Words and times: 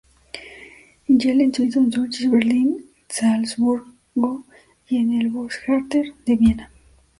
Gallen 1.09 1.53
suizo, 1.53 1.77
en 1.79 1.91
Zurich, 1.91 2.27
Berlín, 2.27 2.85
Salzburgo 3.07 4.45
y 4.87 4.97
en 4.97 5.13
el 5.21 5.29
"Volkstheater" 5.29 6.11
de 6.25 6.35
Viena. 6.37 6.71